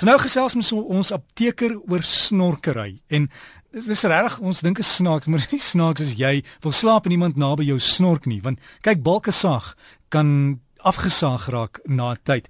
So 0.00 0.06
nou 0.08 0.16
gesels 0.16 0.54
ons 0.56 0.70
ons 0.72 1.10
apteker 1.12 1.74
oor 1.76 2.00
snorkery 2.08 3.02
en 3.12 3.26
dis, 3.68 3.84
dis 3.84 4.04
regtig 4.08 4.38
ons 4.40 4.62
dink 4.64 4.78
is 4.80 4.92
snaaks 4.96 5.28
maar 5.28 5.42
nie 5.52 5.60
snaaks 5.60 6.06
as 6.06 6.14
jy 6.16 6.30
wil 6.64 6.72
slaap 6.72 7.04
en 7.04 7.12
iemand 7.12 7.36
naby 7.36 7.66
jou 7.68 7.76
snork 7.84 8.24
nie 8.24 8.38
want 8.40 8.62
kyk 8.80 9.02
balke 9.04 9.34
sag 9.36 9.74
kan 10.08 10.30
afgesaag 10.88 11.50
raak 11.52 11.82
na 11.84 12.14
tyd. 12.24 12.48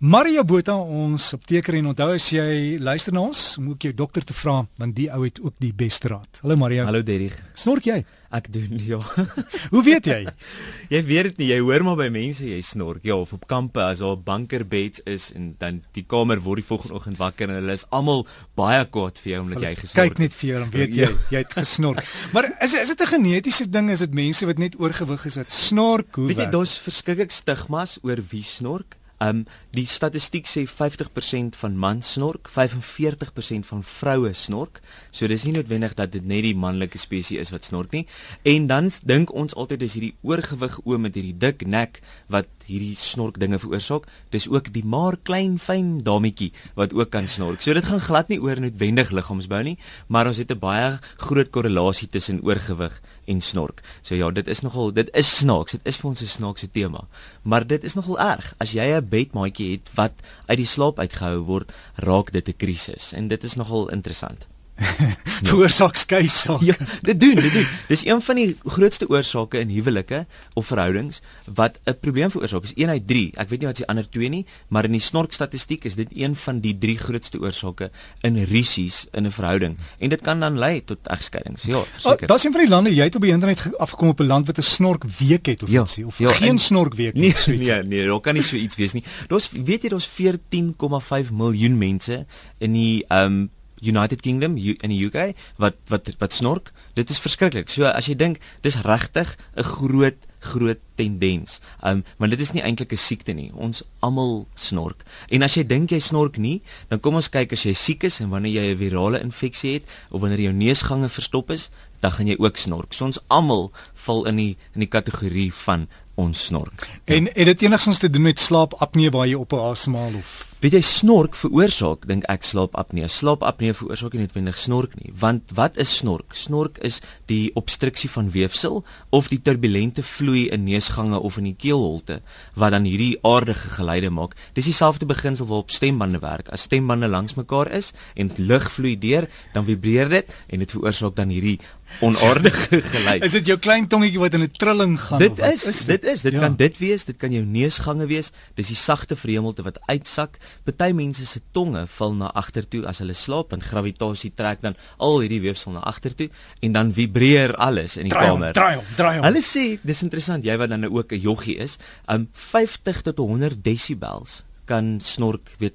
Mario 0.00 0.40
Botha 0.48 0.78
ons 0.80 1.26
apteker 1.36 1.76
en 1.76 1.90
onthou 1.90 2.14
as 2.14 2.30
jy 2.32 2.78
luister 2.80 3.12
na 3.12 3.20
ons, 3.20 3.40
moet 3.60 3.76
ek 3.76 3.90
jou 3.90 3.96
dokter 3.98 4.24
te 4.24 4.32
vra 4.32 4.54
want 4.80 4.94
die 4.96 5.10
ou 5.12 5.18
het 5.26 5.36
ook 5.44 5.58
die 5.60 5.74
beste 5.76 6.08
raad. 6.08 6.40
Hallo 6.40 6.56
Mario. 6.56 6.86
Hallo 6.88 7.04
Derrick. 7.04 7.34
Snork 7.52 7.84
jy? 7.84 7.98
Ek 8.32 8.46
doen 8.48 8.78
ja. 8.80 8.96
Hoe 9.74 9.82
weet 9.84 10.06
jy? 10.08 10.22
jy 10.94 11.00
weet 11.04 11.28
dit 11.28 11.42
nie, 11.42 11.48
jy 11.50 11.58
hoor 11.66 11.84
maar 11.84 11.98
by 12.00 12.06
mense 12.14 12.48
jy 12.48 12.62
snork. 12.64 13.02
Ja, 13.04 13.18
of 13.20 13.34
op 13.36 13.44
kampe 13.50 13.82
as 13.84 14.00
daar 14.00 14.16
bunkerbeds 14.24 15.02
is 15.04 15.26
en 15.36 15.50
dan 15.60 15.82
die 15.92 16.06
kamer 16.08 16.40
word 16.46 16.62
die 16.62 16.68
volgende 16.70 16.96
oggend 16.96 17.20
wakker 17.20 17.50
en 17.50 17.58
hulle 17.58 17.76
is 17.76 17.84
almal 17.92 18.24
baie 18.56 18.86
kwaad 18.88 19.20
vir 19.20 19.34
jou 19.34 19.42
omdat 19.44 19.66
jy 19.66 19.74
gesnork 19.82 19.98
het. 20.00 20.14
Kyk 20.14 20.22
net 20.24 20.38
vir 20.38 20.48
jou 20.48 20.62
dan 20.62 20.72
weet 20.78 20.96
jy, 20.96 21.10
ja. 21.10 21.18
jy 21.34 21.42
het 21.44 21.58
gesnork. 21.58 22.08
maar 22.38 22.48
is 22.56 22.72
is 22.72 22.94
dit 22.94 23.04
'n 23.04 23.12
genetiese 23.18 23.68
ding? 23.68 23.92
Is 23.92 24.06
dit 24.06 24.16
mense 24.16 24.48
wat 24.48 24.64
net 24.64 24.80
oorgewig 24.80 25.28
is 25.28 25.36
wat 25.42 25.52
snork? 25.52 26.16
Hoe 26.16 26.30
weet 26.32 26.40
jy, 26.46 26.48
daar's 26.56 26.78
verskeie 26.80 27.28
stigmas 27.28 27.98
oor 28.00 28.24
wie 28.32 28.46
snork. 28.48 28.96
Um 29.20 29.44
die 29.76 29.84
statistiek 29.86 30.48
sê 30.48 30.64
50% 30.66 31.56
van 31.60 31.76
mans 31.78 32.14
snork, 32.16 32.48
45% 32.48 33.68
van 33.68 33.82
vroue 33.84 34.32
snork. 34.34 34.80
So 35.12 35.28
dis 35.30 35.44
nie 35.44 35.52
noodwendig 35.54 35.94
dat 35.98 36.14
dit 36.14 36.24
net 36.24 36.42
die 36.46 36.56
manlike 36.56 36.98
spesies 36.98 37.38
is 37.44 37.52
wat 37.54 37.68
snork 37.68 37.92
nie. 37.92 38.06
En 38.48 38.66
dan 38.70 38.88
dink 39.04 39.34
ons 39.36 39.54
altyd 39.54 39.84
dis 39.84 39.98
hierdie 39.98 40.14
oorgewig 40.26 40.78
oom 40.84 41.04
met 41.06 41.18
hierdie 41.18 41.36
dik 41.36 41.66
nek 41.68 42.00
wat 42.32 42.48
hierdie 42.66 42.96
snork 42.96 43.38
dinge 43.42 43.60
veroorsaak. 43.60 44.08
Dis 44.32 44.48
ook 44.48 44.72
die 44.72 44.84
maar 44.84 45.18
klein 45.22 45.58
fyn 45.60 46.00
dametjie 46.06 46.50
wat 46.80 46.96
ook 46.96 47.12
kan 47.12 47.28
snork. 47.28 47.60
So 47.60 47.76
dit 47.76 47.84
gaan 47.84 48.00
glad 48.00 48.32
nie 48.32 48.40
oor 48.40 48.60
noodwendig 48.60 49.12
liggaamsbou 49.12 49.62
nie, 49.68 49.76
maar 50.08 50.26
ons 50.26 50.40
het 50.40 50.50
'n 50.50 50.58
baie 50.58 50.98
groot 51.18 51.50
korrelasie 51.50 52.08
tussen 52.08 52.40
oorgewig 52.42 53.00
en 53.30 53.40
snork. 53.40 53.82
So 54.02 54.18
ja, 54.18 54.30
dit 54.34 54.48
is 54.50 54.62
nogal 54.66 54.92
dit 54.96 55.10
is 55.16 55.30
snaaks. 55.38 55.78
Dit 55.78 55.86
is 55.92 55.98
vir 56.00 56.10
ons 56.10 56.22
'n 56.22 56.26
snaakse 56.26 56.70
tema. 56.70 57.06
Maar 57.42 57.66
dit 57.66 57.84
is 57.84 57.94
nogal 57.94 58.18
erg. 58.18 58.54
As 58.58 58.72
jy 58.72 58.86
'n 58.96 59.08
bedmaatjie 59.08 59.72
het 59.72 59.90
wat 59.94 60.14
uit 60.46 60.58
die 60.58 60.66
slaap 60.66 60.98
uitgehou 60.98 61.38
word, 61.44 61.72
raak 61.96 62.32
dit 62.32 62.48
'n 62.48 62.56
krisis 62.56 63.12
en 63.12 63.28
dit 63.28 63.44
is 63.44 63.54
nogal 63.54 63.90
interessant. 63.90 64.46
veroorsaak 65.50 65.96
skei 65.96 66.28
saak. 66.28 66.62
Ja, 66.64 66.74
dit 67.02 67.20
doen, 67.20 67.34
dit 67.34 67.52
doen. 67.52 67.66
Dis 67.88 68.04
een 68.06 68.22
van 68.22 68.38
die 68.40 68.56
grootste 68.64 69.08
oorsake 69.08 69.60
in 69.60 69.72
huwelike 69.72 70.26
of 70.54 70.66
verhoudings 70.66 71.22
wat 71.44 71.80
'n 71.84 71.98
probleem 72.00 72.30
veroorsaak. 72.30 72.62
Is 72.62 72.74
1 72.74 72.88
uit 72.88 73.06
3. 73.06 73.30
Ek 73.36 73.48
weet 73.48 73.60
nie 73.60 73.68
wat 73.68 73.76
die 73.76 73.86
ander 73.86 74.08
2 74.08 74.28
nie, 74.28 74.46
maar 74.68 74.84
in 74.84 74.92
die 74.92 75.00
snork 75.00 75.32
statistiek 75.32 75.84
is 75.84 75.94
dit 75.94 76.08
een 76.16 76.36
van 76.36 76.60
die 76.60 76.78
3 76.78 76.98
grootste 76.98 77.38
oorsake 77.38 77.90
in 78.20 78.44
rusies 78.44 79.06
in 79.12 79.26
'n 79.26 79.32
verhouding 79.32 79.76
en 79.98 80.08
dit 80.08 80.20
kan 80.20 80.40
dan 80.40 80.58
lei 80.58 80.84
tot 80.84 80.98
egskeidings. 81.04 81.62
Ja, 81.62 81.82
verseker. 81.82 82.22
Oh, 82.22 82.28
Daar's 82.28 82.44
een 82.44 82.52
van 82.52 82.60
die 82.60 82.70
lande 82.70 82.94
jy 82.94 83.04
het 83.04 83.14
op 83.14 83.22
die 83.22 83.30
internet 83.30 83.78
afgekom 83.78 84.08
op 84.08 84.20
'n 84.20 84.26
land 84.26 84.46
wat 84.46 84.58
'n 84.58 84.62
snork 84.62 85.04
week 85.04 85.46
het 85.46 85.62
of 85.62 85.70
ja, 85.70 85.80
ietsie 85.80 86.06
of 86.06 86.18
ja, 86.18 86.30
geen 86.30 86.58
snork 86.58 86.94
week 86.94 87.14
nie. 87.14 87.34
Nee, 87.46 87.58
nee, 87.58 87.82
nee, 87.82 88.06
daar 88.06 88.20
kan 88.20 88.34
nie 88.34 88.42
so 88.42 88.56
iets 88.56 88.76
wees 88.76 88.92
nie. 88.92 89.04
Daar's 89.26 89.50
weet 89.50 89.82
jy 89.82 89.88
daar's 89.88 90.08
14,5 90.08 91.32
miljoen 91.32 91.78
mense 91.78 92.26
in 92.58 92.72
die 92.72 93.04
ehm 93.08 93.24
um, 93.24 93.50
United 93.80 94.22
Kingdom 94.22 94.56
in 94.56 94.90
die 94.90 95.04
UK 95.06 95.36
wat 95.56 95.74
wat 95.88 96.10
wat 96.18 96.32
snork. 96.32 96.72
Dit 96.94 97.10
is 97.10 97.20
verskriklik. 97.22 97.70
So 97.70 97.86
as 97.86 98.06
jy 98.10 98.16
dink 98.18 98.40
dis 98.62 98.80
regtig 98.82 99.36
'n 99.56 99.62
groot 99.62 100.18
groot 100.40 100.78
tendens. 100.96 101.60
Um 101.84 102.04
want 102.16 102.30
dit 102.32 102.40
is 102.40 102.52
nie 102.52 102.62
eintlik 102.62 102.92
'n 102.92 102.96
siekte 102.96 103.32
nie. 103.32 103.52
Ons 103.54 103.82
almal 104.00 104.46
snork. 104.54 105.04
En 105.28 105.42
as 105.42 105.54
jy 105.54 105.66
dink 105.66 105.90
jy 105.90 106.00
snork 106.00 106.36
nie, 106.36 106.62
dan 106.88 107.00
kom 107.00 107.14
ons 107.14 107.28
kyk 107.28 107.52
as 107.52 107.62
jy 107.62 107.74
siek 107.74 108.04
is 108.04 108.20
en 108.20 108.28
wanneer 108.28 108.52
jy 108.52 108.74
'n 108.74 108.78
virale 108.78 109.20
infeksie 109.20 109.72
het 109.72 109.84
of 110.10 110.20
wanneer 110.20 110.40
jou 110.40 110.52
neusgange 110.52 111.08
verstop 111.08 111.50
is, 111.50 111.70
dan 112.00 112.10
gaan 112.10 112.26
jy 112.26 112.36
ook 112.38 112.56
snork. 112.56 112.92
So 112.92 113.04
ons 113.04 113.18
almal 113.28 113.72
val 113.94 114.26
in 114.26 114.36
die 114.36 114.56
in 114.74 114.80
die 114.80 114.88
kategorie 114.88 115.52
van 115.52 115.88
ons 116.14 116.44
snork. 116.44 116.88
En 117.04 117.24
ja. 117.24 117.30
het 117.34 117.46
dit 117.46 117.62
enigstens 117.62 117.98
te 117.98 118.10
doen 118.10 118.22
met 118.22 118.40
slaapapnee 118.40 119.10
waar 119.10 119.26
jy 119.26 119.34
op 119.34 119.52
asemhaal 119.52 120.14
of 120.14 120.48
Weet 120.60 120.74
jy 120.76 120.80
snork 120.84 121.36
veroorsaak 121.40 122.02
dink 122.04 122.26
ek 122.28 122.42
slaapapnee. 122.44 123.06
Slaapapnee 123.08 123.72
veroorsaak 123.72 124.12
nie 124.12 124.26
noodwendig 124.26 124.58
snork 124.60 124.92
nie, 124.98 125.08
want 125.16 125.54
wat 125.56 125.78
is 125.80 125.94
snork? 126.02 126.34
Snork 126.36 126.76
is 126.84 126.89
die 127.30 127.50
obstruksie 127.54 128.10
van 128.10 128.30
weefsel 128.34 128.82
of 129.14 129.28
die 129.30 129.38
turbulente 129.42 130.02
vloei 130.02 130.48
in 130.50 130.64
neusgange 130.66 131.18
of 131.18 131.38
in 131.38 131.46
die 131.50 131.56
keelholte 131.56 132.20
wat 132.58 132.74
dan 132.74 132.88
hierdie 132.88 133.18
aardige 133.22 133.70
geluide 133.76 134.10
maak. 134.10 134.34
Dis 134.58 134.66
dieselfde 134.66 135.06
beginsel 135.06 135.46
waarop 135.46 135.70
stembande 135.70 136.18
werk. 136.18 136.50
As 136.50 136.66
stembande 136.66 137.08
langs 137.08 137.36
mekaar 137.38 137.70
is 137.70 137.92
en 138.14 138.30
lug 138.36 138.66
vloei 138.72 138.96
deur, 138.98 139.28
dan 139.54 139.64
vibreer 139.64 140.10
dit 140.10 140.36
en 140.48 140.58
dit 140.58 140.70
veroorsaak 140.70 141.16
dan 141.16 141.30
hierdie 141.30 141.58
onaardige 142.00 142.80
geluid. 142.94 143.24
Is 143.26 143.34
dit 143.38 143.46
jou 143.52 143.58
klein 143.58 143.86
tongetjie 143.90 144.20
wat 144.22 144.34
in 144.34 144.42
'n 144.46 144.50
trilling 144.56 144.94
gaan? 145.00 145.18
Dit 145.18 145.38
is, 145.38 145.66
is 145.66 145.84
dit? 145.84 146.00
dit 146.00 146.12
is, 146.12 146.22
dit 146.22 146.32
ja. 146.32 146.40
kan 146.40 146.56
dit 146.56 146.78
wees, 146.78 147.04
dit 147.04 147.16
kan 147.16 147.32
jou 147.32 147.44
neusgange 147.44 148.06
wees. 148.06 148.32
Dis 148.54 148.70
die 148.72 148.76
sagte 148.76 149.16
vreemdelte 149.16 149.62
wat 149.62 149.80
uitsak. 149.86 150.38
Party 150.64 150.92
mense 150.92 151.26
se 151.26 151.40
tonge 151.52 151.86
val 151.86 152.14
na 152.14 152.30
agtertoe 152.32 152.86
as 152.86 152.98
hulle 152.98 153.14
slaap 153.14 153.52
en 153.52 153.62
gravitasie 153.62 154.32
trek 154.34 154.60
dan 154.60 154.76
al 154.98 155.20
hierdie 155.20 155.40
weefsel 155.40 155.72
na 155.72 155.80
agtertoe 155.80 156.30
en 156.60 156.72
dan 156.72 156.92
vibreer 156.92 157.54
alles 157.56 157.96
in 157.96 158.08
die 158.08 158.14
draai 158.14 158.26
kamer. 158.26 158.46
Om, 158.46 158.52
draai 158.52 158.76
om, 158.76 158.84
draai 158.96 159.18
om. 159.18 159.24
Hulle 159.24 159.42
sê 159.44 159.78
dis 159.82 160.02
interessant, 160.02 160.44
jy 160.44 160.56
wat 160.56 160.70
dan 160.70 160.80
nou 160.80 160.92
ook 160.98 161.12
'n 161.12 161.20
joggie 161.20 161.56
is, 161.56 161.78
um 162.06 162.28
50 162.32 163.02
tot 163.02 163.18
100 163.18 163.64
desibels 163.64 164.44
kan 164.64 165.00
snork 165.02 165.50
weet 165.58 165.74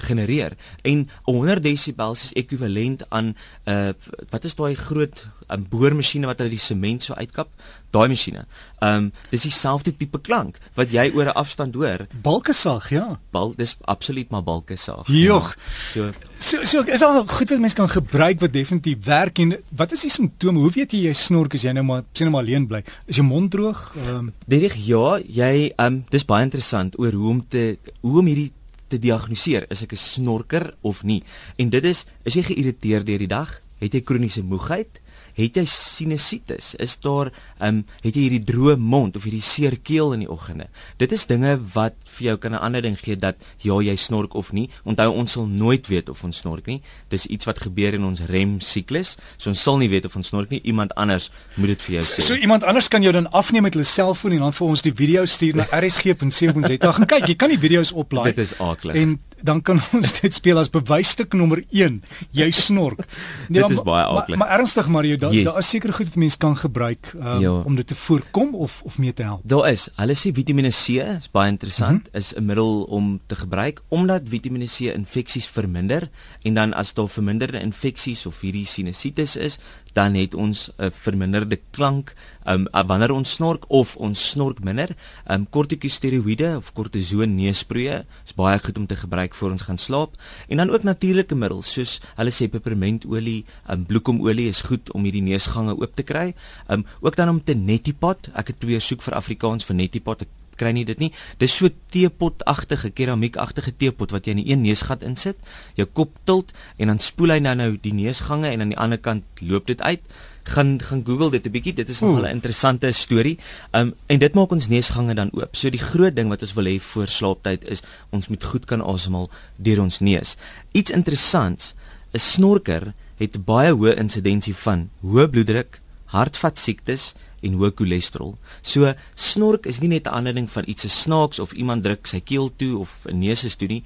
genereer 0.00 0.56
en 0.82 1.08
100 1.24 1.62
desibels 1.62 2.24
is 2.24 2.32
ekwivalent 2.32 3.04
aan 3.08 3.34
'n 3.34 3.36
uh, 3.70 3.92
wat 4.30 4.44
is 4.44 4.54
daai 4.54 4.74
groot 4.74 5.26
um, 5.50 5.66
boormasjiene 5.68 6.26
wat 6.26 6.40
uit 6.40 6.50
die 6.54 6.62
sement 6.62 7.02
so 7.02 7.14
uitkap 7.14 7.50
daai 7.90 8.08
masjiene. 8.10 8.44
Ehm 8.78 8.94
um, 8.94 9.12
dis 9.32 9.42
dieselfde 9.48 9.92
tipe 9.96 10.20
klank 10.22 10.58
wat 10.78 10.92
jy 10.94 11.10
oor 11.14 11.26
'n 11.26 11.38
afstand 11.42 11.74
hoor. 11.74 12.06
Balkesaag, 12.22 12.90
ja. 12.90 13.18
Bal 13.30 13.52
dis 13.56 13.76
absoluut 13.80 14.30
maar 14.30 14.42
balkesaag. 14.42 15.06
Jog. 15.06 15.54
Ja. 15.54 15.60
So 15.90 16.12
so 16.38 16.64
so 16.64 16.82
is 16.82 17.02
al 17.02 17.26
goed 17.26 17.50
wat 17.50 17.58
mense 17.58 17.76
kan 17.76 17.88
gebruik 17.88 18.40
wat 18.40 18.52
definitief 18.52 19.04
werk 19.04 19.38
en 19.38 19.58
wat 19.68 19.92
is 19.92 20.00
die 20.00 20.10
simptome? 20.10 20.58
Hoe 20.58 20.70
weet 20.70 20.92
jy 20.92 21.06
jy 21.08 21.12
snork 21.12 21.54
as 21.54 21.62
jy 21.62 21.72
nou 21.72 21.84
maar 21.84 22.04
sien 22.12 22.26
nou 22.26 22.36
maar 22.36 22.46
alleen 22.46 22.66
bly? 22.66 22.84
Is 23.06 23.16
jou 23.16 23.26
mond 23.26 23.50
droog? 23.50 23.94
Ehm 23.96 24.16
um, 24.16 24.32
Dit 24.46 24.86
ja, 24.86 25.18
jy 25.26 25.72
ehm 25.76 25.86
um, 25.86 26.04
dis 26.08 26.24
baie 26.24 26.44
interessant 26.44 26.98
oor 26.98 27.12
hoe 27.12 27.28
om 27.28 27.48
te 27.48 27.78
hoe 28.00 28.18
om 28.18 28.26
hierdie 28.26 28.52
te 28.90 28.98
diagnoseer 28.98 29.66
is 29.70 29.82
ek 29.82 29.92
'n 29.92 29.96
snorker 29.96 30.74
of 30.82 31.02
nie. 31.02 31.22
En 31.56 31.70
dit 31.70 31.84
is 31.84 32.06
is 32.24 32.34
jy 32.34 32.42
geïrriteerd 32.42 33.06
deur 33.06 33.18
die 33.18 33.30
dag? 33.30 33.60
Het 33.78 33.92
jy 33.94 34.00
kroniese 34.00 34.42
moegheid? 34.42 35.00
Het 35.34 35.56
jy 35.56 35.64
sinusitis? 35.68 36.74
Is 36.78 36.96
daar 37.00 37.30
ehm 37.58 37.80
um, 37.80 37.84
het 38.02 38.14
jy 38.16 38.26
hierdie 38.26 38.44
droë 38.44 38.76
mond 38.76 39.16
of 39.16 39.24
hierdie 39.24 39.44
seer 39.44 39.76
keel 39.82 40.12
in 40.16 40.24
die 40.24 40.30
oggende? 40.30 40.68
Dit 40.98 41.12
is 41.12 41.26
dinge 41.26 41.56
wat 41.74 41.96
vir 42.16 42.26
jou 42.26 42.36
kan 42.36 42.52
'n 42.52 42.62
ander 42.62 42.82
ding 42.82 42.98
gee 42.98 43.16
dat 43.16 43.36
ja, 43.58 43.80
jy 43.80 43.96
snork 43.96 44.34
of 44.34 44.52
nie. 44.52 44.70
Onthou 44.84 45.10
ons 45.12 45.32
sal 45.32 45.46
nooit 45.46 45.86
weet 45.86 46.08
of 46.08 46.24
ons 46.24 46.36
snork 46.36 46.66
nie. 46.66 46.82
Dis 47.08 47.26
iets 47.26 47.44
wat 47.44 47.60
gebeur 47.60 47.94
in 47.94 48.04
ons 48.04 48.20
REM 48.20 48.60
siklus. 48.60 49.16
So 49.36 49.50
ons 49.50 49.62
sal 49.62 49.78
nie 49.78 49.88
weet 49.88 50.04
of 50.04 50.16
ons 50.16 50.28
snork 50.28 50.50
nie. 50.50 50.60
Iemand 50.62 50.94
anders 50.94 51.30
moet 51.54 51.68
dit 51.68 51.82
vir 51.82 51.94
jou 51.94 52.04
sê. 52.04 52.22
So, 52.22 52.34
so 52.34 52.34
iemand 52.34 52.64
anders 52.64 52.88
kan 52.88 53.02
jou 53.02 53.12
dan 53.12 53.30
afneem 53.30 53.62
met 53.62 53.74
hulle 53.74 53.84
selfoon 53.86 54.32
en 54.32 54.38
dan 54.38 54.52
vir 54.52 54.66
ons 54.66 54.82
die 54.82 54.94
video 54.94 55.24
stuur 55.24 55.56
na 55.56 55.66
rsg.co.za. 55.80 56.92
Gaan 56.92 57.06
kyk, 57.06 57.28
jy 57.28 57.36
kan 57.36 57.48
die 57.48 57.58
video's 57.58 57.92
oplaai. 57.92 58.32
Dit 58.32 58.38
is 58.38 58.58
aaklig. 58.58 58.94
En 58.94 59.18
dan 59.42 59.62
kan 59.62 59.80
ons 59.96 60.12
dit 60.20 60.34
speel 60.34 60.58
as 60.60 60.70
bewysstuk 60.72 61.34
nommer 61.36 61.62
1. 61.70 62.00
Jy 62.36 62.50
snork. 62.54 63.04
Nee, 63.48 63.60
dit 63.62 63.76
is 63.76 63.82
baie 63.86 64.04
aardig. 64.04 64.36
Maar, 64.36 64.46
maar 64.46 64.58
ernstig 64.58 64.88
Mario, 65.00 65.16
daar 65.16 65.32
yes. 65.32 65.44
daar 65.44 65.58
is 65.58 65.68
seker 65.68 65.92
goed 65.96 66.10
wat 66.10 66.16
mense 66.20 66.36
kan 66.36 66.56
gebruik 66.56 67.12
um, 67.16 67.40
ja. 67.40 67.52
om 67.64 67.74
dit 67.74 67.86
te 67.86 67.94
voorkom 67.94 68.54
of 68.54 68.82
of 68.84 68.98
mee 68.98 69.12
te 69.12 69.22
help. 69.22 69.40
Daar 69.48 69.70
is. 69.70 69.86
Hulle 69.96 70.16
sê 70.18 70.32
Vitamiene 70.36 70.72
C 70.76 71.00
is 71.00 71.30
baie 71.32 71.48
interessant, 71.48 72.04
mm 72.04 72.10
-hmm. 72.12 72.20
is 72.20 72.34
'n 72.36 72.44
middel 72.44 72.82
om 72.82 73.20
te 73.26 73.34
gebruik 73.34 73.80
omdat 73.88 74.28
Vitamiene 74.28 74.68
C 74.68 74.92
infeksies 74.92 75.46
verminder 75.46 76.10
en 76.42 76.54
dan 76.54 76.74
as 76.74 76.92
daar 76.94 77.08
verminderde 77.08 77.60
infeksies 77.60 78.26
of 78.26 78.40
hierdie 78.40 78.66
sinusitis 78.66 79.36
is, 79.36 79.58
dan 79.92 80.14
het 80.14 80.34
ons 80.34 80.70
'n 80.78 80.90
verminderde 80.90 81.58
klank 81.70 82.14
um, 82.46 82.66
wanneer 82.86 83.12
ons 83.12 83.30
snork 83.30 83.64
of 83.68 83.96
ons 83.96 84.28
snork 84.30 84.62
minder. 84.62 84.96
Um 85.26 85.46
kortikosteroïde 85.50 86.56
of 86.56 86.72
kortison 86.72 87.36
neusproeë 87.36 88.04
is 88.24 88.34
baie 88.34 88.58
goed 88.58 88.78
om 88.78 88.86
te 88.86 88.96
gebruik 88.96 89.34
voor 89.34 89.50
ons 89.50 89.62
gaan 89.62 89.78
slaap 89.78 90.16
en 90.48 90.56
dan 90.56 90.70
ook 90.70 90.82
natuurlike 90.82 91.34
middels 91.34 91.72
soos 91.72 92.00
hulle 92.16 92.30
sê 92.30 92.48
pepermentolie, 92.48 93.44
um 93.68 93.86
bloekomolie 93.86 94.48
is 94.48 94.60
goed 94.60 94.92
om 94.92 95.04
hierdie 95.04 95.22
neusgange 95.22 95.76
oop 95.76 95.96
te 95.96 96.02
kry. 96.02 96.34
Um 96.68 96.86
ook 97.00 97.16
dan 97.16 97.28
om 97.28 97.44
te 97.44 97.54
netipot. 97.54 98.30
Ek 98.34 98.46
het 98.46 98.60
twee 98.60 98.80
soek 98.80 99.02
vir 99.02 99.14
Afrikaans 99.14 99.64
vir 99.64 99.76
netipot. 99.76 100.22
Ek 100.22 100.39
kry 100.60 100.72
nie 100.76 100.86
dit 100.88 101.00
nie. 101.02 101.10
Dis 101.42 101.56
so 101.56 101.72
teepotagtige 101.94 102.92
keramiekagtige 102.96 103.74
teepot 103.80 104.12
wat 104.14 104.26
jy 104.26 104.36
in 104.36 104.42
die 104.42 104.50
een 104.52 104.64
neusgat 104.66 105.04
insit, 105.06 105.40
jou 105.80 105.88
kop 105.88 106.18
tilt 106.28 106.52
en 106.78 106.92
dan 106.92 107.00
spoel 107.02 107.36
hy 107.36 107.40
nou 107.44 107.56
nou 107.58 107.70
die 107.80 107.94
neusgange 107.96 108.52
en 108.52 108.64
aan 108.64 108.74
die 108.74 108.80
ander 108.80 109.00
kant 109.00 109.24
loop 109.40 109.70
dit 109.70 109.80
uit 109.82 110.04
gaan 110.50 110.80
gaan 110.82 111.02
Google 111.04 111.30
dit 111.30 111.46
'n 111.46 111.50
bietjie. 111.50 111.74
Dit 111.74 111.88
is 111.88 112.00
nogal 112.00 112.26
'n 112.26 112.36
interessante 112.38 112.92
storie. 112.92 113.38
Um 113.72 113.94
en 114.06 114.18
dit 114.18 114.34
maak 114.34 114.50
ons 114.50 114.68
neusgange 114.68 115.14
dan 115.14 115.30
oop. 115.32 115.56
So 115.56 115.70
die 115.70 115.80
groot 115.80 116.16
ding 116.16 116.28
wat 116.28 116.42
ons 116.42 116.52
wil 116.52 116.64
hê 116.64 116.80
voor 116.80 117.06
slaaptyd 117.06 117.68
is 117.68 117.82
ons 118.10 118.28
moet 118.28 118.44
goed 118.44 118.64
kan 118.64 118.82
asemhaal 118.82 119.30
deur 119.56 119.80
ons 119.80 119.98
neus. 119.98 120.36
Iets 120.72 120.90
interessants, 120.90 121.74
'n 122.12 122.18
snorker 122.18 122.94
het 123.16 123.44
baie 123.44 123.72
hoë 123.72 123.98
insidensie 123.98 124.54
van 124.54 124.90
hoë 125.02 125.28
bloeddruk, 125.28 125.80
hartvaskiektes 126.04 127.14
en 127.42 127.58
hoë 127.60 127.74
cholesterol. 127.74 128.36
So 128.62 128.94
snork 129.14 129.66
is 129.66 129.80
nie 129.80 129.88
net 129.88 130.06
'n 130.06 130.14
ander 130.14 130.34
ding 130.34 130.50
van 130.50 130.64
iets 130.66 130.82
se 130.82 130.88
snaaks 130.88 131.38
of 131.38 131.52
iemand 131.52 131.84
druk 131.84 132.06
sy 132.06 132.20
keel 132.20 132.50
toe 132.56 132.78
of 132.78 133.06
'n 133.06 133.18
neus 133.18 133.44
is 133.44 133.56
toe 133.56 133.68
nie. 133.68 133.84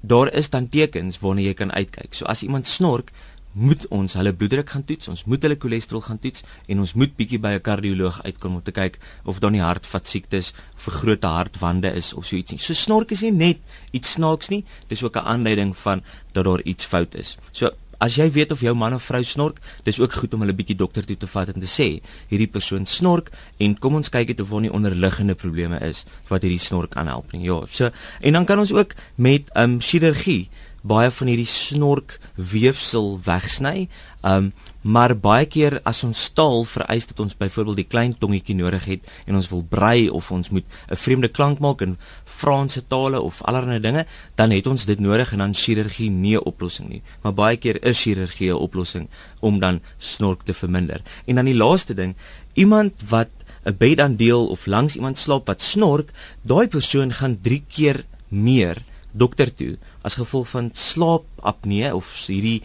Daar 0.00 0.32
is 0.32 0.50
dan 0.50 0.68
tekens 0.68 1.18
waarna 1.18 1.40
jy 1.40 1.54
kan 1.54 1.72
uitkyk. 1.72 2.14
So 2.14 2.24
as 2.24 2.42
iemand 2.42 2.66
snork, 2.66 3.12
moet 3.52 3.84
ons 3.92 4.14
hulle 4.16 4.32
bloeddruk 4.32 4.70
gaan 4.72 4.84
toets, 4.88 5.08
ons 5.12 5.24
moet 5.28 5.42
hulle 5.44 5.58
cholesterol 5.60 6.02
gaan 6.04 6.20
toets 6.22 6.44
en 6.72 6.80
ons 6.82 6.94
moet 6.96 7.12
bietjie 7.16 7.38
by 7.38 7.52
'n 7.56 7.60
kardioloog 7.60 8.22
uitkom 8.24 8.54
om 8.54 8.62
te 8.62 8.72
kyk 8.72 8.98
of 9.24 9.40
daar 9.40 9.50
nie 9.50 9.60
hartvat 9.60 10.06
siektes 10.06 10.52
of 10.74 10.82
vergrote 10.82 11.26
hartwande 11.26 11.92
is 11.94 12.14
of 12.14 12.26
so 12.26 12.36
iets 12.36 12.52
nie. 12.52 12.58
So 12.58 12.72
snork 12.72 13.10
is 13.10 13.22
nie 13.22 13.32
net 13.32 13.58
iets 13.92 14.12
snaaks 14.12 14.48
nie, 14.48 14.64
dis 14.88 15.02
ook 15.02 15.16
'n 15.16 15.26
aanduiding 15.26 15.76
van 15.76 16.02
dat 16.32 16.44
daar 16.44 16.62
iets 16.62 16.84
fout 16.84 17.14
is. 17.14 17.36
So 17.52 17.70
as 18.02 18.18
jy 18.18 18.26
weet 18.34 18.52
of 18.54 18.62
jou 18.64 18.74
man 18.74 18.96
of 18.96 19.04
vrou 19.06 19.22
snork, 19.26 19.60
dis 19.86 20.00
ook 20.02 20.16
goed 20.18 20.34
om 20.34 20.42
hulle 20.42 20.56
bietjie 20.58 20.78
dokter 20.78 21.06
toe 21.06 21.16
te 21.16 21.28
vat 21.30 21.52
en 21.52 21.62
te 21.62 21.70
sê 21.70 21.88
hierdie 22.32 22.50
persoon 22.50 22.86
snork 22.90 23.30
en 23.62 23.76
kom 23.78 24.00
ons 24.00 24.10
kyk 24.12 24.32
dit 24.32 24.42
of 24.42 24.50
daar 24.50 24.64
nie 24.66 24.74
onderliggende 24.74 25.36
probleme 25.38 25.78
is 25.86 26.04
wat 26.30 26.42
hierdie 26.42 26.62
snork 26.62 26.96
aanhelp 26.98 27.30
nie. 27.32 27.46
Ja, 27.46 27.62
so 27.70 27.92
en 28.20 28.38
dan 28.38 28.48
kan 28.48 28.62
ons 28.62 28.74
ook 28.74 28.96
met 29.16 29.50
ehm 29.54 29.78
um, 29.78 29.80
chirurgie 29.80 30.50
baie 30.82 31.10
van 31.10 31.30
hierdie 31.30 31.48
snork 31.48 32.18
weefsel 32.36 33.18
wegsny. 33.24 33.88
Um 34.22 34.52
maar 34.82 35.12
baie 35.14 35.46
keer 35.46 35.76
as 35.86 36.00
ons 36.02 36.24
staal 36.26 36.64
vereis 36.66 37.04
dat 37.06 37.20
ons 37.22 37.36
byvoorbeeld 37.38 37.78
die 37.78 37.86
klein 37.86 38.16
tongetjie 38.18 38.56
nodig 38.58 38.88
het 38.90 39.04
en 39.30 39.36
ons 39.38 39.46
wil 39.52 39.62
brei 39.62 40.08
of 40.10 40.30
ons 40.34 40.50
moet 40.50 40.64
'n 40.90 40.96
vreemde 40.96 41.28
klank 41.28 41.60
maak 41.60 41.82
in 41.82 41.96
Franse 42.24 42.82
tale 42.88 43.20
of 43.20 43.42
allerlei 43.42 43.78
dinge, 43.78 44.06
dan 44.34 44.50
het 44.50 44.66
ons 44.66 44.84
dit 44.84 44.98
nodig 44.98 45.32
en 45.32 45.38
dan 45.38 45.54
chirurgie 45.54 46.10
nie 46.10 46.34
'n 46.34 46.44
oplossing 46.44 46.88
nie. 46.88 47.02
Maar 47.22 47.34
baie 47.34 47.56
keer 47.56 47.84
is 47.84 48.02
chirurgie 48.02 48.50
'n 48.50 48.58
oplossing 48.58 49.08
om 49.40 49.60
dan 49.60 49.80
snork 49.98 50.42
te 50.42 50.54
verminder. 50.54 51.00
En 51.26 51.34
dan 51.34 51.44
die 51.44 51.54
laaste 51.54 51.94
ding, 51.94 52.16
iemand 52.54 52.92
wat 53.08 53.30
'n 53.64 53.76
bedaandeel 53.78 54.48
of 54.48 54.66
langs 54.66 54.96
iemand 54.96 55.18
slaap 55.18 55.46
wat 55.46 55.62
snork, 55.62 56.10
daai 56.42 56.68
persoon 56.68 57.12
gaan 57.12 57.38
3 57.40 57.64
keer 57.68 58.04
meer 58.28 58.82
dokter 59.12 59.52
toe 59.54 59.76
as 60.02 60.18
gevolg 60.20 60.48
van 60.52 60.70
slaapapnee 60.72 61.94
of 61.94 62.10
hierdie 62.26 62.62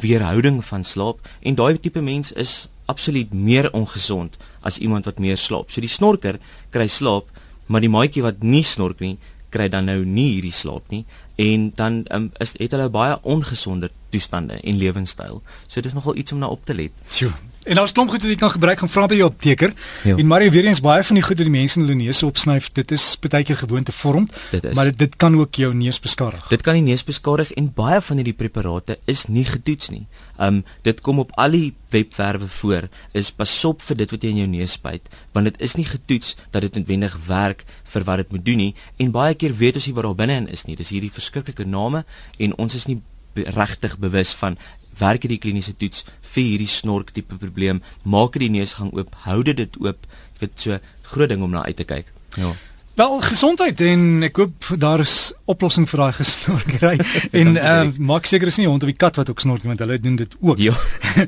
weerhouding 0.00 0.60
van 0.64 0.84
slaap 0.84 1.22
en 1.40 1.56
daai 1.58 1.78
tipe 1.80 2.00
mens 2.04 2.32
is 2.32 2.68
absoluut 2.88 3.32
meer 3.32 3.68
ongesond 3.76 4.36
as 4.64 4.78
iemand 4.78 5.04
wat 5.04 5.18
meer 5.20 5.36
slaap. 5.36 5.70
So 5.70 5.80
die 5.84 5.92
snorker 5.92 6.38
kry 6.72 6.88
slaap, 6.88 7.28
maar 7.68 7.84
die 7.84 7.92
maatjie 7.92 8.24
wat 8.24 8.42
nie 8.42 8.64
snork 8.64 9.02
nie, 9.04 9.18
kry 9.52 9.68
dan 9.72 9.88
nou 9.88 10.02
nie 10.04 10.30
hierdie 10.34 10.54
slaap 10.54 10.88
nie 10.92 11.04
en 11.38 11.68
dan 11.78 12.02
um, 12.10 12.30
is 12.42 12.56
het 12.58 12.72
hulle 12.74 12.88
baie 12.90 13.14
ongesonde 13.22 13.92
toestande 14.10 14.58
en 14.58 14.80
lewenstyl. 14.80 15.38
So 15.68 15.78
dit 15.78 15.86
is 15.86 15.94
nogal 15.94 16.16
iets 16.18 16.34
om 16.34 16.42
na 16.42 16.50
op 16.50 16.64
te 16.66 16.74
let. 16.74 16.94
Sjoe, 17.06 17.30
En 17.68 17.76
daar's 17.76 17.92
klomp 17.92 18.08
goed 18.08 18.22
wat 18.24 18.30
jy 18.30 18.36
kan 18.40 18.50
gebruik 18.50 18.80
om 18.80 18.88
vra 18.88 19.02
by 19.10 19.16
jou 19.18 19.26
apteker. 19.28 19.74
Ja. 20.08 20.14
En 20.16 20.26
Mario 20.26 20.50
weer 20.50 20.64
eens 20.70 20.80
baie 20.80 21.02
van 21.04 21.18
die 21.18 21.22
goed 21.24 21.36
wat 21.36 21.48
die 21.50 21.52
mense 21.52 21.76
in 21.76 21.84
hulle 21.84 21.98
neus 21.98 22.22
opsnyf, 22.24 22.70
dit 22.72 22.94
is 22.96 23.02
baie 23.20 23.44
keer 23.44 23.58
gewoonte 23.60 23.92
vorm, 23.92 24.28
maar 24.72 24.88
dit, 24.88 24.96
dit 25.02 25.16
kan 25.20 25.36
ook 25.36 25.60
jou 25.60 25.68
neus 25.76 26.00
beskadig. 26.00 26.46
Dit 26.48 26.64
kan 26.64 26.78
die 26.78 26.86
neus 26.86 27.04
beskadig 27.04 27.52
en 27.60 27.68
baie 27.76 27.98
van 28.06 28.22
hierdie 28.22 28.36
preparate 28.38 28.96
is 29.04 29.26
nie 29.28 29.44
getoets 29.44 29.92
nie. 29.92 30.06
Um 30.40 30.62
dit 30.88 31.02
kom 31.04 31.20
op 31.20 31.34
al 31.36 31.58
die 31.58 31.74
webwerwe 31.92 32.48
voor. 32.48 32.88
Is 33.12 33.28
pasop 33.36 33.84
vir 33.84 34.00
dit 34.00 34.16
wat 34.16 34.24
jy 34.24 34.32
in 34.32 34.40
jou 34.46 34.48
neus 34.54 34.78
spuit, 34.80 35.12
want 35.36 35.50
dit 35.52 35.60
is 35.68 35.76
nie 35.76 35.86
getoets 35.90 36.38
dat 36.56 36.64
dit 36.64 36.80
noodwendig 36.80 37.20
werk 37.28 37.66
vir 37.92 38.08
wat 38.08 38.24
dit 38.24 38.32
moet 38.32 38.48
doen 38.48 38.64
nie 38.64 38.72
en 38.96 39.12
baie 39.12 39.36
keer 39.36 39.52
weet 39.60 39.76
ons 39.76 39.90
nie 39.90 39.96
wat 40.00 40.08
daar 40.08 40.18
binne 40.24 40.40
in 40.40 40.50
is 40.56 40.64
nie. 40.64 40.80
Dis 40.80 40.96
hierdie 40.96 41.12
verskriklike 41.12 41.68
name 41.68 42.06
en 42.40 42.56
ons 42.56 42.80
is 42.80 42.88
nie 42.88 43.02
regtig 43.46 43.98
bewus 43.98 44.32
van 44.32 44.58
werk 45.00 45.26
hierdie 45.26 45.42
kliniese 45.42 45.76
toets 45.76 46.04
vir 46.34 46.44
hierdie 46.44 46.70
snork 46.70 47.12
tipe 47.16 47.36
probleem 47.36 47.82
maak 48.04 48.38
die 48.38 48.50
neusgang 48.50 48.92
oop 48.92 49.14
hou 49.26 49.42
dit 49.42 49.80
oop 49.80 50.08
jy 50.38 50.40
weet 50.40 50.66
so 50.66 50.80
groot 51.12 51.28
ding 51.28 51.42
om 51.42 51.54
na 51.54 51.64
uit 51.66 51.76
te 51.76 51.88
kyk 51.88 52.12
ja 52.36 52.54
Wel 52.98 53.20
gesondheid 53.22 53.78
en 53.86 54.24
ek 54.26 54.38
hoop 54.40 54.68
daar 54.82 54.98
is 55.04 55.30
oplossing 55.46 55.84
vir 55.86 56.00
daai 56.02 56.16
gesnorkery 56.16 56.96
en 57.40 57.52
uh, 57.54 57.84
maak 58.10 58.26
seker 58.26 58.50
is 58.50 58.58
nie 58.58 58.66
hond 58.66 58.82
of 58.82 58.90
die 58.90 58.98
kat 58.98 59.20
wat 59.20 59.30
ook 59.30 59.44
snork 59.44 59.62
want 59.68 59.84
hulle 59.84 60.00
doen 60.02 60.16
dit 60.18 60.34
ook. 60.40 60.58
Ja. 60.58 60.74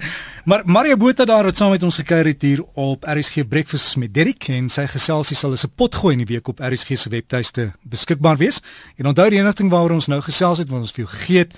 maar 0.50 0.64
Maria 0.67 0.99
Botha 0.99 1.28
daar 1.31 1.46
wat 1.46 1.61
saam 1.61 1.70
met 1.70 1.87
ons 1.87 2.00
gekuier 2.02 2.32
het 2.32 2.43
hier 2.43 2.64
op 2.75 3.06
RSG 3.06 3.46
Breakfast 3.46 4.00
met 4.02 4.11
Derrick 4.17 4.49
en 4.50 4.67
sy 4.67 4.88
geselsie 4.90 5.38
sal 5.38 5.55
as 5.55 5.62
'n 5.62 5.70
pot 5.78 5.94
gooi 5.94 6.17
in 6.19 6.25
die 6.25 6.32
week 6.32 6.50
op 6.50 6.58
RSG 6.58 6.99
se 6.99 7.12
webtuiste 7.14 7.70
beskikbaar 7.87 8.43
wees. 8.43 8.58
En 8.99 9.06
onthou 9.06 9.31
die 9.31 9.38
inligting 9.38 9.70
waaroor 9.70 10.00
ons 10.02 10.11
nou 10.11 10.20
gesels 10.26 10.58
het 10.58 10.69
wat 10.75 10.81
ons 10.81 10.96
vir 10.99 11.06
jou 11.06 11.38
het. 11.38 11.55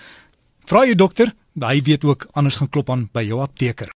Vra 0.69 0.85
jou 0.85 0.95
dokter, 0.95 1.33
hy 1.61 1.83
weet 1.83 2.05
ook 2.05 2.27
anders 2.33 2.57
gaan 2.57 2.69
klop 2.69 2.91
aan 2.91 3.09
by 3.13 3.25
jou 3.27 3.41
apteker. 3.43 3.91